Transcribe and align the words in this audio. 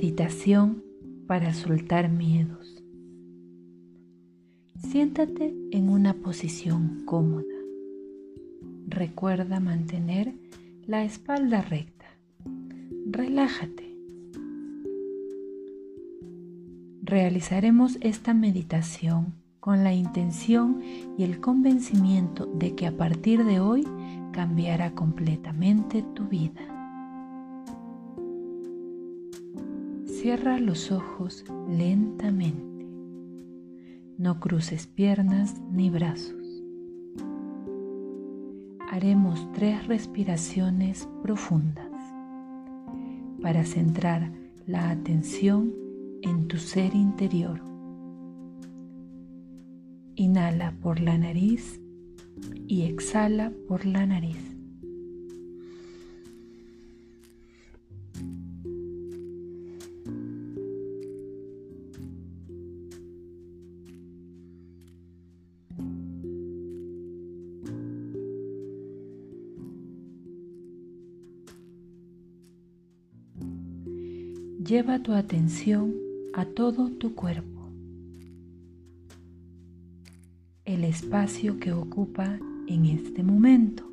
Meditación 0.00 0.84
para 1.26 1.52
soltar 1.52 2.08
miedos. 2.08 2.84
Siéntate 4.76 5.52
en 5.72 5.88
una 5.88 6.14
posición 6.14 7.02
cómoda. 7.04 7.42
Recuerda 8.86 9.58
mantener 9.58 10.34
la 10.86 11.02
espalda 11.02 11.62
recta. 11.62 12.04
Relájate. 13.10 13.92
Realizaremos 17.02 17.98
esta 18.00 18.34
meditación 18.34 19.34
con 19.58 19.82
la 19.82 19.94
intención 19.94 20.80
y 21.18 21.24
el 21.24 21.40
convencimiento 21.40 22.46
de 22.46 22.76
que 22.76 22.86
a 22.86 22.96
partir 22.96 23.44
de 23.44 23.58
hoy 23.58 23.84
cambiará 24.30 24.94
completamente 24.94 26.04
tu 26.14 26.28
vida. 26.28 26.77
Cierra 30.20 30.58
los 30.58 30.90
ojos 30.90 31.44
lentamente. 31.68 32.84
No 34.18 34.40
cruces 34.40 34.88
piernas 34.88 35.60
ni 35.70 35.90
brazos. 35.90 36.64
Haremos 38.90 39.48
tres 39.52 39.86
respiraciones 39.86 41.08
profundas 41.22 41.92
para 43.40 43.64
centrar 43.64 44.32
la 44.66 44.90
atención 44.90 45.72
en 46.22 46.48
tu 46.48 46.56
ser 46.56 46.96
interior. 46.96 47.62
Inhala 50.16 50.74
por 50.82 50.98
la 50.98 51.16
nariz 51.16 51.80
y 52.66 52.82
exhala 52.82 53.52
por 53.68 53.86
la 53.86 54.04
nariz. 54.04 54.57
Lleva 74.68 75.02
tu 75.02 75.12
atención 75.12 75.94
a 76.34 76.44
todo 76.44 76.90
tu 76.90 77.14
cuerpo. 77.14 77.58
el 80.68 80.84
espacio 80.84 81.58
que 81.58 81.72
ocupa 81.72 82.38
en 82.66 82.84
este 82.84 83.22
momento, 83.22 83.90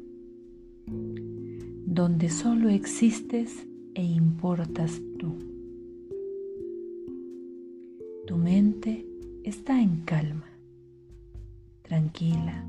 donde 1.85 2.27
solo 2.27 2.67
existes 2.67 3.65
e 3.93 4.03
importas 4.03 4.99
tú. 5.17 5.37
Tu 8.27 8.35
mente 8.35 9.05
está 9.45 9.81
en 9.81 10.01
calma, 10.01 10.49
tranquila, 11.83 12.65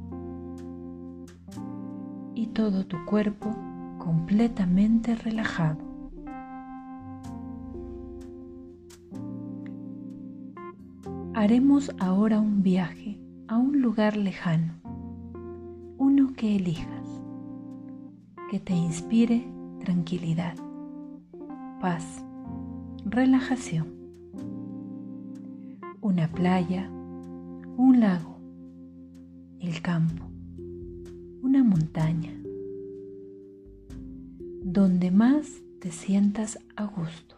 y 2.36 2.46
todo 2.46 2.86
tu 2.86 3.04
cuerpo 3.06 3.52
completamente 3.98 5.16
relajado. 5.16 5.85
Haremos 11.46 11.92
ahora 12.00 12.40
un 12.40 12.64
viaje 12.64 13.20
a 13.46 13.56
un 13.56 13.80
lugar 13.80 14.16
lejano, 14.16 14.72
uno 15.96 16.32
que 16.36 16.56
elijas, 16.56 17.06
que 18.50 18.58
te 18.58 18.74
inspire 18.74 19.46
tranquilidad, 19.78 20.56
paz, 21.80 22.24
relajación. 23.04 23.86
Una 26.00 26.26
playa, 26.32 26.90
un 27.76 28.00
lago, 28.00 28.40
el 29.60 29.80
campo, 29.82 30.24
una 31.42 31.62
montaña, 31.62 32.32
donde 34.64 35.12
más 35.12 35.62
te 35.78 35.92
sientas 35.92 36.58
a 36.74 36.86
gusto. 36.86 37.35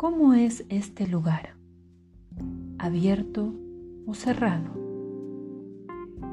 ¿Cómo 0.00 0.32
es 0.32 0.64
este 0.70 1.06
lugar? 1.06 1.56
¿Abierto 2.78 3.52
o 4.06 4.14
cerrado? 4.14 4.70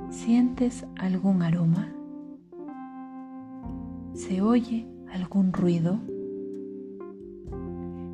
¿Sientes 0.10 0.86
algún 0.96 1.42
aroma? 1.42 1.94
¿Se 4.14 4.42
oye 4.42 4.88
algún 5.12 5.52
ruido? 5.52 6.00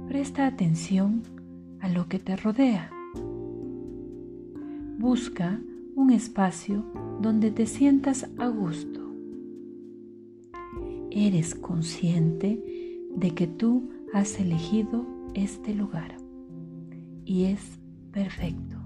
Presta 0.08 0.48
atención 0.48 1.22
a 1.82 1.88
lo 1.88 2.08
que 2.08 2.18
te 2.18 2.36
rodea. 2.36 2.90
Busca 4.98 5.62
un 5.96 6.10
espacio 6.10 6.84
donde 7.22 7.52
te 7.52 7.68
sientas 7.68 8.28
a 8.40 8.48
gusto. 8.48 9.02
Eres 11.12 11.54
consciente 11.54 13.06
de 13.16 13.36
que 13.36 13.46
tú 13.46 13.92
has 14.16 14.40
elegido 14.40 15.13
este 15.36 15.74
lugar 15.74 16.16
y 17.26 17.46
es 17.46 17.80
perfecto. 18.12 18.78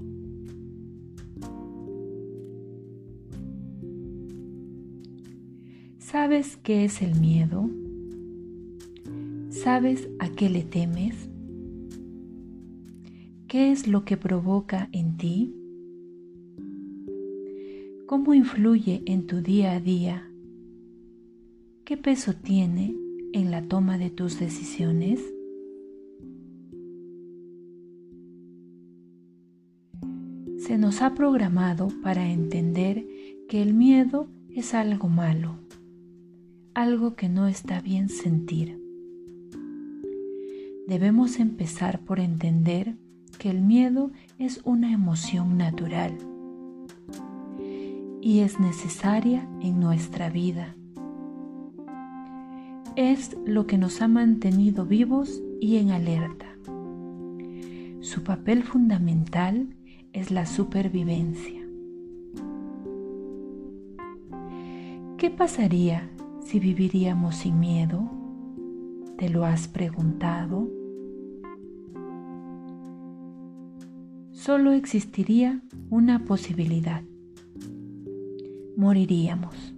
¿Sabes 5.98 6.58
qué 6.58 6.86
es 6.86 7.02
el 7.02 7.20
miedo? 7.20 7.70
¿Sabes 9.50 10.08
a 10.20 10.30
qué 10.30 10.50
le 10.50 10.64
temes? 10.64 11.30
¿Qué 13.48 13.72
es 13.72 13.88
lo 13.88 14.06
que 14.06 14.16
provoca 14.16 14.90
en 14.94 15.18
ti? 15.18 15.54
¿Cómo 18.06 18.34
influye 18.34 19.04
en 19.06 19.28
tu 19.28 19.42
día 19.42 19.74
a 19.74 19.80
día? 19.82 20.32
¿Qué 21.84 21.98
peso 21.98 22.34
tiene 22.34 22.96
en 23.34 23.52
la 23.52 23.68
toma 23.68 23.98
de 23.98 24.10
tus 24.10 24.40
decisiones? 24.40 25.20
Se 30.68 30.78
nos 30.78 31.02
ha 31.02 31.14
programado 31.14 31.88
para 32.04 32.30
entender 32.30 33.08
que 33.48 33.62
el 33.62 33.74
miedo 33.74 34.28
es 34.50 34.74
algo 34.74 35.08
malo, 35.08 35.56
algo 36.74 37.16
que 37.16 37.30
no 37.30 37.48
está 37.48 37.80
bien 37.80 38.10
sentir. 38.10 38.78
Debemos 40.86 41.40
empezar 41.40 42.02
por 42.02 42.20
entender 42.20 42.98
que 43.40 43.50
el 43.50 43.62
miedo 43.62 44.12
es 44.40 44.60
una 44.66 44.92
emoción 44.92 45.58
natural 45.58 46.18
y 48.22 48.40
es 48.40 48.60
necesaria 48.60 49.48
en 49.62 49.80
nuestra 49.80 50.30
vida. 50.30 50.76
Es 52.98 53.38
lo 53.46 53.68
que 53.68 53.78
nos 53.78 54.02
ha 54.02 54.10
mantenido 54.10 54.86
vivos 54.86 55.42
y 55.62 55.78
en 55.78 55.92
alerta. 55.92 56.48
Su 58.02 58.26
papel 58.26 58.64
fundamental 58.64 59.77
es 60.20 60.32
la 60.32 60.48
supervivencia. 60.48 61.62
¿Qué 65.18 65.30
pasaría 65.30 66.10
si 66.44 66.60
viviríamos 66.60 67.36
sin 67.36 67.60
miedo? 67.60 68.10
¿Te 69.20 69.30
lo 69.30 69.46
has 69.46 69.68
preguntado? 69.68 70.68
Solo 74.32 74.72
existiría 74.72 75.62
una 75.92 76.26
posibilidad. 76.26 77.04
Moriríamos. 78.76 79.76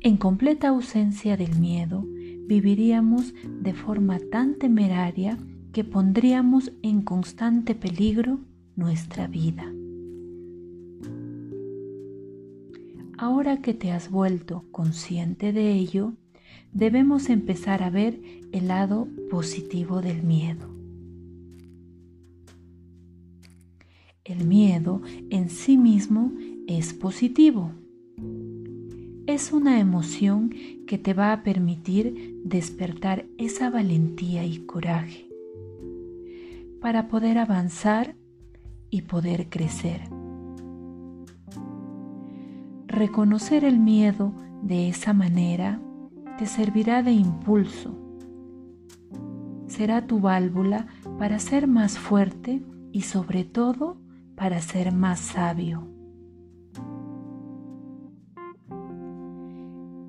En 0.00 0.18
completa 0.18 0.68
ausencia 0.68 1.38
del 1.38 1.58
miedo, 1.58 2.06
viviríamos 2.46 3.32
de 3.62 3.72
forma 3.72 4.18
tan 4.30 4.56
temeraria 4.56 5.38
que 5.76 5.84
pondríamos 5.84 6.72
en 6.80 7.02
constante 7.02 7.74
peligro 7.74 8.40
nuestra 8.76 9.26
vida. 9.26 9.70
Ahora 13.18 13.60
que 13.60 13.74
te 13.74 13.92
has 13.92 14.10
vuelto 14.10 14.64
consciente 14.72 15.52
de 15.52 15.74
ello, 15.74 16.14
debemos 16.72 17.28
empezar 17.28 17.82
a 17.82 17.90
ver 17.90 18.18
el 18.52 18.68
lado 18.68 19.06
positivo 19.30 20.00
del 20.00 20.22
miedo. 20.22 20.66
El 24.24 24.46
miedo 24.46 25.02
en 25.28 25.50
sí 25.50 25.76
mismo 25.76 26.32
es 26.66 26.94
positivo. 26.94 27.72
Es 29.26 29.52
una 29.52 29.78
emoción 29.78 30.54
que 30.86 30.96
te 30.96 31.12
va 31.12 31.34
a 31.34 31.42
permitir 31.42 32.40
despertar 32.46 33.26
esa 33.36 33.68
valentía 33.68 34.46
y 34.46 34.60
coraje 34.60 35.25
para 36.86 37.08
poder 37.08 37.36
avanzar 37.36 38.14
y 38.90 39.02
poder 39.02 39.48
crecer. 39.48 40.02
Reconocer 42.86 43.64
el 43.64 43.80
miedo 43.80 44.32
De 44.62 44.88
esa 44.88 45.12
manera 45.12 45.80
te 46.38 46.46
servirá 46.46 47.02
de 47.02 47.10
impulso. 47.10 47.92
Será 49.66 50.06
tu 50.06 50.20
válvula 50.20 50.86
para 51.18 51.40
ser 51.40 51.66
más 51.66 51.98
fuerte 51.98 52.62
y 52.92 53.00
sobre 53.00 53.42
todo 53.42 53.96
para 54.36 54.60
ser 54.60 54.92
más 54.92 55.18
sabio. 55.18 55.88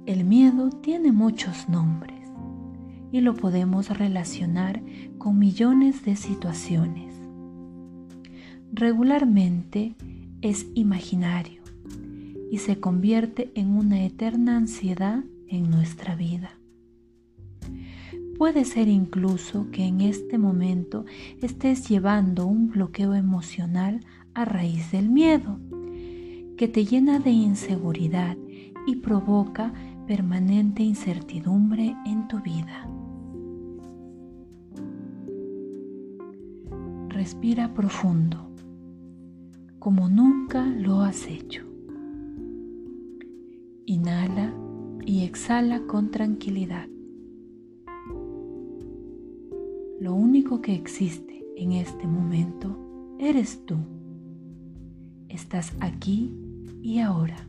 El 0.06 0.25
miedo 0.25 0.69
tiene 0.69 1.12
muchos 1.12 1.68
nombres 1.69 2.16
y 3.17 3.21
lo 3.21 3.33
podemos 3.33 3.89
relacionar 3.97 4.83
con 5.17 5.39
millones 5.39 6.05
de 6.05 6.15
situaciones. 6.15 7.15
Regularmente 8.71 9.95
es 10.41 10.67
imaginario 10.75 11.63
y 12.51 12.59
se 12.59 12.79
convierte 12.79 13.51
en 13.55 13.71
una 13.71 14.03
eterna 14.03 14.55
ansiedad 14.55 15.23
en 15.47 15.71
nuestra 15.71 16.15
vida. 16.15 16.51
Puede 18.37 18.65
ser 18.65 18.87
incluso 18.87 19.71
que 19.71 19.85
en 19.85 20.01
este 20.01 20.37
momento 20.37 21.05
estés 21.41 21.89
llevando 21.89 22.45
un 22.45 22.69
bloqueo 22.69 23.15
emocional 23.15 24.01
a 24.35 24.45
raíz 24.45 24.91
del 24.91 25.09
miedo, 25.09 25.59
que 26.55 26.67
te 26.67 26.85
llena 26.85 27.17
de 27.17 27.31
inseguridad 27.31 28.37
y 28.85 28.97
provoca 28.97 29.73
permanente 30.05 30.83
incertidumbre 30.83 31.95
en 32.05 32.27
tu 32.27 32.39
vida. 32.41 32.87
Respira 37.17 37.73
profundo, 37.73 38.37
como 39.79 40.07
nunca 40.07 40.67
lo 40.67 41.01
has 41.01 41.25
hecho. 41.25 41.63
Inhala 43.87 44.53
y 45.03 45.23
exhala 45.23 45.81
con 45.87 46.11
tranquilidad. 46.11 46.87
Lo 49.99 50.13
único 50.13 50.61
que 50.61 50.75
existe 50.75 51.43
en 51.55 51.71
este 51.71 52.05
momento 52.05 53.17
eres 53.17 53.65
tú. 53.65 53.77
Estás 55.27 55.73
aquí 55.79 56.37
y 56.83 56.99
ahora 56.99 57.47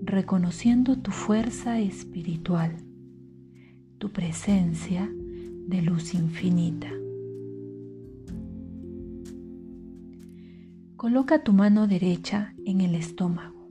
reconociendo 0.00 0.96
tu 0.96 1.10
fuerza 1.10 1.80
espiritual, 1.80 2.78
tu 3.98 4.08
presencia 4.08 5.06
de 5.66 5.82
luz 5.82 6.14
infinita. 6.14 6.88
Coloca 11.02 11.42
tu 11.42 11.52
mano 11.52 11.88
derecha 11.88 12.54
en 12.64 12.80
el 12.80 12.94
estómago 12.94 13.68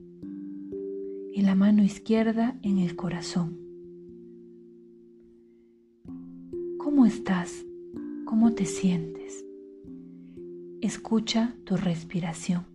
y 1.32 1.40
la 1.40 1.54
mano 1.54 1.82
izquierda 1.82 2.58
en 2.60 2.76
el 2.76 2.94
corazón. 2.94 3.58
¿Cómo 6.76 7.06
estás? 7.06 7.64
¿Cómo 8.26 8.52
te 8.52 8.66
sientes? 8.66 9.46
Escucha 10.82 11.54
tu 11.64 11.78
respiración. 11.78 12.66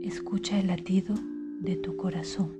Escucha 0.00 0.60
el 0.60 0.68
latido 0.68 1.16
de 1.62 1.74
tu 1.74 1.96
corazón. 1.96 2.52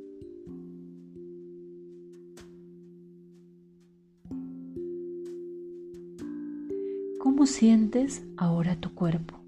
¿Cómo 7.20 7.46
sientes 7.46 8.26
ahora 8.36 8.74
tu 8.80 8.92
cuerpo? 8.94 9.43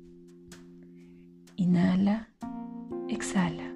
Inhala, 1.56 2.28
exhala. 3.08 3.74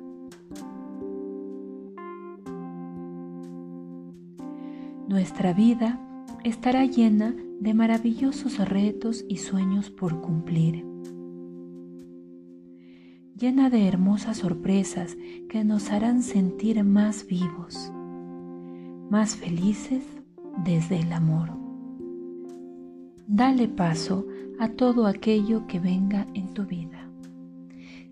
Nuestra 5.09 5.53
vida 5.53 5.99
estará 6.45 6.85
llena 6.85 7.35
de 7.61 7.75
maravillosos 7.75 8.59
retos 8.69 9.25
y 9.29 9.39
sueños 9.39 9.91
por 9.91 10.21
cumplir 10.21 10.91
llena 13.41 13.71
de 13.71 13.89
hermosas 13.89 14.37
sorpresas 14.37 15.17
que 15.49 15.65
nos 15.65 15.91
harán 15.91 16.23
sentir 16.23 16.85
más 16.85 17.27
vivos, 17.27 17.91
más 19.09 19.35
felices 19.35 20.05
desde 20.63 21.01
el 21.01 21.11
amor. 21.15 21.49
Dale 23.27 23.67
paso 23.67 24.27
a 24.59 24.69
todo 24.69 25.07
aquello 25.07 25.67
que 25.67 25.81
venga 25.81 26.27
en 26.35 26.53
tu 26.53 26.67
vida, 26.67 27.10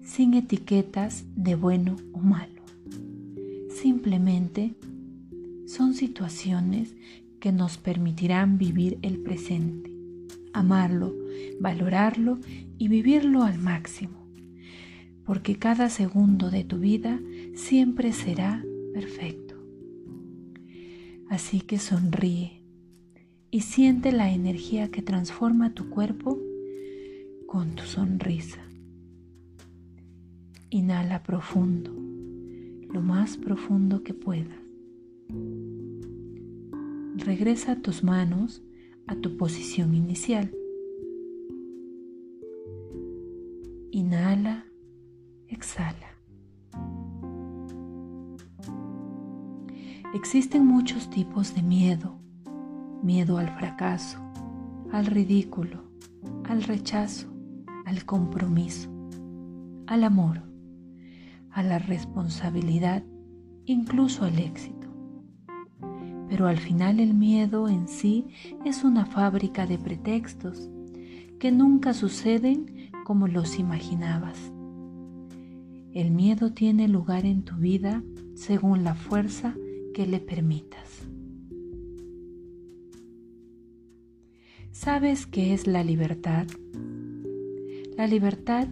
sin 0.08 0.34
etiquetas 0.34 1.24
de 1.36 1.54
bueno 1.54 1.96
o 2.12 2.18
malo. 2.18 2.62
Simplemente 3.70 4.74
son 5.66 5.94
situaciones 5.94 6.94
que 7.38 7.52
nos 7.52 7.78
permitirán 7.78 8.58
vivir 8.58 8.98
el 9.02 9.18
presente, 9.18 9.92
amarlo, 10.52 11.14
valorarlo 11.60 12.38
y 12.78 12.88
vivirlo 12.88 13.42
al 13.44 13.58
máximo 13.58 14.18
porque 15.28 15.58
cada 15.58 15.90
segundo 15.90 16.50
de 16.50 16.64
tu 16.64 16.78
vida 16.78 17.20
siempre 17.54 18.14
será 18.14 18.64
perfecto. 18.94 19.56
Así 21.28 21.60
que 21.60 21.78
sonríe 21.78 22.62
y 23.50 23.60
siente 23.60 24.10
la 24.10 24.32
energía 24.32 24.90
que 24.90 25.02
transforma 25.02 25.74
tu 25.74 25.90
cuerpo 25.90 26.38
con 27.46 27.74
tu 27.74 27.82
sonrisa. 27.82 28.67
Inhala 30.70 31.22
profundo, 31.22 31.90
lo 32.92 33.00
más 33.00 33.38
profundo 33.38 34.02
que 34.02 34.12
puedas. 34.12 34.58
Regresa 37.16 37.76
tus 37.76 38.04
manos 38.04 38.62
a 39.06 39.16
tu 39.16 39.36
posición 39.38 39.94
inicial. 39.94 40.50
Inhala 43.90 44.66
exhala. 45.48 46.14
Existen 50.14 50.66
muchos 50.66 51.08
tipos 51.08 51.54
de 51.54 51.62
miedo. 51.62 52.18
Miedo 53.02 53.38
al 53.38 53.48
fracaso, 53.56 54.18
al 54.92 55.06
ridículo, 55.06 55.84
al 56.44 56.62
rechazo, 56.62 57.28
al 57.86 58.04
compromiso, 58.04 58.90
al 59.86 60.04
amor, 60.04 60.47
a 61.58 61.62
la 61.64 61.80
responsabilidad, 61.80 63.02
incluso 63.64 64.24
al 64.24 64.38
éxito. 64.38 64.86
Pero 66.28 66.46
al 66.46 66.58
final 66.58 67.00
el 67.00 67.14
miedo 67.14 67.68
en 67.68 67.88
sí 67.88 68.28
es 68.64 68.84
una 68.84 69.06
fábrica 69.06 69.66
de 69.66 69.76
pretextos 69.76 70.70
que 71.40 71.50
nunca 71.50 71.94
suceden 71.94 72.92
como 73.04 73.26
los 73.26 73.58
imaginabas. 73.58 74.38
El 75.92 76.12
miedo 76.12 76.52
tiene 76.52 76.86
lugar 76.86 77.26
en 77.26 77.42
tu 77.42 77.56
vida 77.56 78.04
según 78.36 78.84
la 78.84 78.94
fuerza 78.94 79.56
que 79.94 80.06
le 80.06 80.20
permitas. 80.20 81.08
¿Sabes 84.70 85.26
qué 85.26 85.54
es 85.54 85.66
la 85.66 85.82
libertad? 85.82 86.46
La 87.96 88.06
libertad 88.06 88.68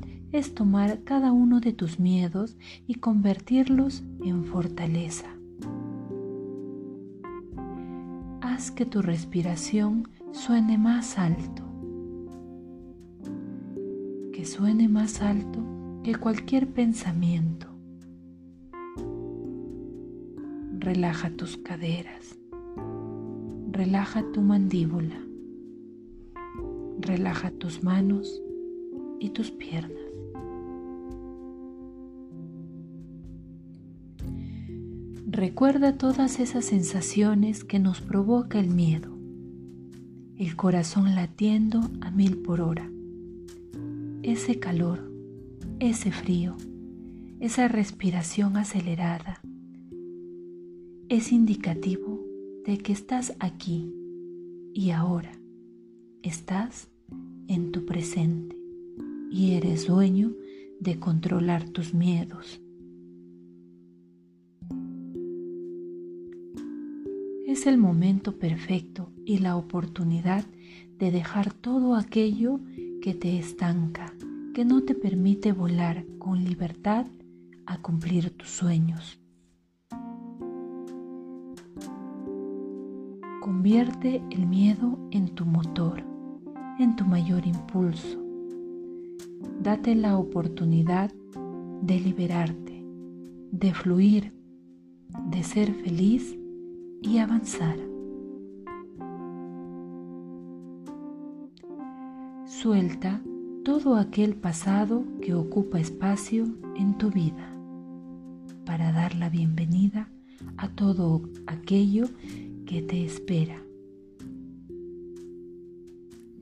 tomar 0.55 1.03
cada 1.05 1.33
uno 1.33 1.61
de 1.61 1.73
tus 1.73 1.99
miedos 1.99 2.57
y 2.87 2.97
convertirlos 2.97 4.05
en 4.23 4.45
fortaleza. 4.45 5.27
Haz 8.41 8.71
que 8.71 8.87
tu 8.87 9.03
respiración 9.03 10.09
suene 10.33 10.79
más 10.79 11.19
alto. 11.19 11.63
Que 14.33 14.45
suene 14.45 14.89
más 14.89 15.23
alto 15.23 15.67
cualquier 16.15 16.69
pensamiento. 16.69 17.67
Relaja 20.79 21.31
tus 21.31 21.57
caderas. 21.57 22.39
Relaja 23.73 24.25
tu 24.33 24.41
mandíbula. 24.41 25.21
Relaja 27.01 27.51
tus 27.51 27.83
manos 27.83 28.41
y 29.19 29.31
tus 29.31 29.51
piernas. 29.51 30.06
Recuerda 35.37 35.99
todas 35.99 36.41
esas 36.41 36.65
sensaciones 36.65 37.63
que 37.63 37.79
nos 37.79 38.01
provoca 38.01 38.59
el 38.59 38.71
miedo. 38.71 39.11
El 40.39 40.57
corazón 40.57 41.15
latiendo 41.15 41.83
a 42.01 42.11
mil 42.11 42.39
por 42.39 42.63
hora. 42.63 42.91
Ese 44.23 44.59
calor 44.59 45.07
ese 45.79 46.11
frío, 46.11 46.57
esa 47.39 47.69
respiración 47.69 48.57
acelerada, 48.57 49.43
es 51.11 51.33
indicativo 51.33 52.25
de 52.65 52.79
que 52.79 52.95
estás 52.95 53.35
aquí 53.39 53.93
y 54.73 54.91
ahora. 54.91 55.33
Estás 56.23 56.89
en 57.47 57.73
tu 57.73 57.85
presente 57.85 58.57
y 59.31 59.53
eres 59.53 59.87
dueño 59.87 60.33
de 60.81 60.99
controlar 60.99 61.69
tus 61.69 61.93
miedos. 61.93 62.63
Es 67.57 67.67
el 67.67 67.79
momento 67.79 68.39
perfecto 68.39 69.09
y 69.25 69.39
la 69.39 69.57
oportunidad 69.57 70.45
de 70.99 71.11
dejar 71.11 71.55
todo 71.55 71.95
aquello 71.95 72.61
que 73.01 73.15
te 73.15 73.39
estanca, 73.39 74.13
que 74.53 74.67
no 74.67 74.83
te 74.83 74.95
permite 74.95 75.53
volar 75.53 76.05
con 76.19 76.45
libertad 76.45 77.07
a 77.65 77.81
cumplir 77.81 78.29
tus 78.37 78.51
sueños. 78.51 79.19
Convierte 83.41 84.23
el 84.31 84.47
miedo 84.47 84.99
en 85.11 85.35
tu 85.35 85.47
motor, 85.47 86.05
en 86.79 86.95
tu 86.95 87.07
mayor 87.07 87.47
impulso. 87.47 88.23
Date 89.63 89.95
la 89.95 90.19
oportunidad 90.19 91.11
de 91.81 92.01
liberarte, 92.01 92.85
de 93.51 93.73
fluir, 93.73 94.35
de 95.31 95.43
ser 95.43 95.73
feliz 95.73 96.37
y 97.07 97.19
avanzar. 97.19 97.77
Suelta 102.47 103.23
todo 103.65 103.97
aquel 103.97 104.35
pasado 104.35 105.05
que 105.21 105.35
ocupa 105.35 105.79
espacio 105.79 106.47
en 106.77 106.99
tu 106.99 107.11
vida 107.11 107.53
para 108.65 108.91
dar 108.91 109.15
la 109.15 109.29
bienvenida 109.29 110.09
a 110.57 110.69
todo 110.69 111.23
aquello 111.47 112.07
que 112.67 112.83
te 112.83 113.05
espera. 113.05 113.63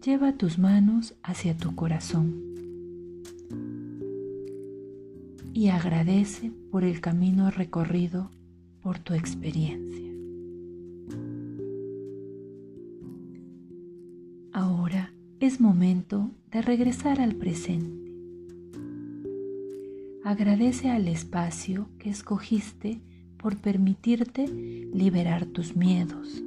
Lleva 0.02 0.32
tus 0.32 0.58
manos 0.58 1.14
hacia 1.22 1.56
tu 1.56 1.74
corazón 1.74 2.42
y 5.52 5.68
agradece 5.68 6.52
por 6.70 6.84
el 6.84 7.00
camino 7.00 7.50
recorrido 7.50 8.30
por 8.82 8.98
tu 8.98 9.14
experiencia. 9.14 10.13
Es 15.44 15.60
momento 15.60 16.30
de 16.50 16.62
regresar 16.62 17.20
al 17.20 17.34
presente. 17.34 18.10
Agradece 20.24 20.88
al 20.88 21.06
espacio 21.06 21.86
que 21.98 22.08
escogiste 22.08 23.02
por 23.36 23.58
permitirte 23.58 24.46
liberar 24.48 25.44
tus 25.44 25.76
miedos. 25.76 26.42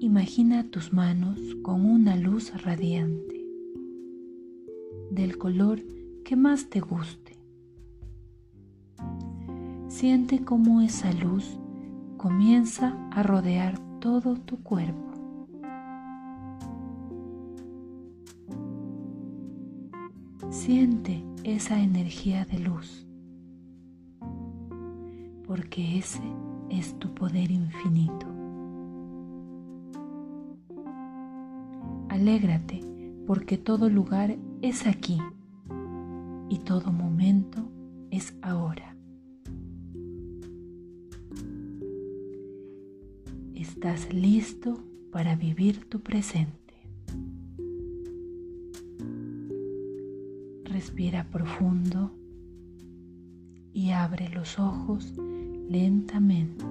Imagina 0.00 0.68
tus 0.68 0.92
manos 0.92 1.38
con 1.62 1.86
una 1.86 2.16
luz 2.16 2.52
radiante 2.64 3.44
del 5.12 5.38
color 5.38 5.80
que 6.24 6.34
más 6.34 6.68
te 6.68 6.80
guste. 6.80 7.36
Siente 9.86 10.44
cómo 10.44 10.80
esa 10.80 11.12
luz 11.12 11.58
comienza 12.16 12.98
a 13.12 13.22
rodear 13.22 13.78
todo 14.04 14.34
tu 14.34 14.62
cuerpo. 14.62 15.14
Siente 20.50 21.24
esa 21.42 21.80
energía 21.80 22.44
de 22.44 22.58
luz, 22.58 23.08
porque 25.46 25.96
ese 25.96 26.20
es 26.68 26.98
tu 26.98 27.14
poder 27.14 27.50
infinito. 27.50 28.26
Alégrate 32.10 32.82
porque 33.26 33.56
todo 33.56 33.88
lugar 33.88 34.36
es 34.60 34.86
aquí 34.86 35.18
y 36.50 36.58
todo 36.58 36.92
momento 36.92 37.72
es 38.10 38.36
ahora. 38.42 38.93
Estás 43.84 44.14
listo 44.14 44.82
para 45.12 45.36
vivir 45.36 45.84
tu 45.90 46.00
presente. 46.00 46.74
Respira 50.64 51.28
profundo 51.30 52.10
y 53.74 53.90
abre 53.90 54.30
los 54.30 54.58
ojos 54.58 55.12
lentamente. 55.68 56.64